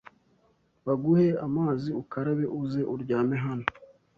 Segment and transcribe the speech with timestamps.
[0.85, 3.67] Baguhe amazi ukarabe uze uryame hano,